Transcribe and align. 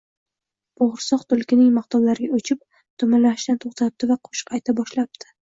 Bo’g’irsoq 0.81 1.25
tulkining 1.33 1.69
maqtovlariga 1.75 2.39
uchib, 2.39 2.65
dumalashdan 3.05 3.61
to’xtabdi 3.67 4.11
va 4.15 4.19
qo’shiq 4.31 4.53
ayta 4.59 4.79
boshlabdi: 4.83 5.33